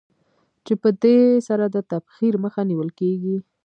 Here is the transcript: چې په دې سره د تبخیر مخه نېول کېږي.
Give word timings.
چې 0.65 0.73
په 0.81 0.89
دې 1.03 1.17
سره 1.47 1.65
د 1.75 1.77
تبخیر 1.91 2.33
مخه 2.43 2.61
نېول 2.69 2.89
کېږي. 2.99 3.37